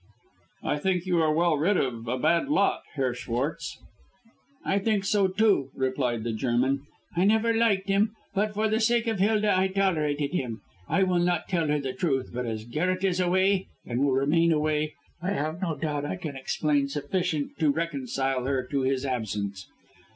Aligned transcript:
"I 0.63 0.79
think 0.79 1.05
you 1.05 1.21
are 1.21 1.31
well 1.31 1.59
rid 1.59 1.77
of 1.77 2.07
a 2.07 2.17
bad 2.17 2.49
lot, 2.49 2.81
Herr 2.95 3.13
Schwartz." 3.13 3.77
"I 4.65 4.79
think 4.79 5.05
so 5.05 5.27
too," 5.27 5.69
replied 5.75 6.23
the 6.23 6.33
German. 6.33 6.87
"I 7.15 7.23
never 7.23 7.53
liked 7.53 7.87
him; 7.87 8.15
but 8.33 8.55
for 8.55 8.67
the 8.67 8.79
sake 8.79 9.05
of 9.05 9.19
Hilda 9.19 9.55
I 9.55 9.67
tolerated 9.67 10.33
him. 10.33 10.61
I 10.89 11.03
will 11.03 11.19
not 11.19 11.47
tell 11.47 11.67
her 11.67 11.77
the 11.79 11.93
truth; 11.93 12.31
but 12.33 12.47
as 12.47 12.65
Garret 12.65 13.03
is 13.03 13.19
away, 13.19 13.67
and 13.85 13.99
will 13.99 14.13
remain 14.13 14.51
away, 14.51 14.95
I 15.21 15.33
have 15.33 15.61
no 15.61 15.75
doubt 15.75 16.03
I 16.03 16.15
can 16.15 16.35
explain 16.35 16.87
sufficient 16.87 17.59
to 17.59 17.69
reconcile 17.69 18.45
her 18.45 18.63
to 18.71 18.81
his 18.81 19.05
absence. 19.05 19.67